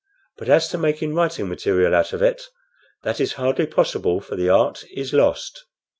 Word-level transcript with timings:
But 0.37 0.49
as 0.49 0.67
to 0.69 0.79
making 0.79 1.13
writing 1.13 1.47
material 1.47 1.93
out 1.93 2.11
of 2.11 2.23
it, 2.23 2.41
that 3.03 3.19
is 3.21 3.33
hardly 3.33 3.67
possible 3.67 4.19
for 4.19 4.35
the 4.35 4.49
art 4.49 4.83
is 4.91 5.13
lost. 5.13 5.65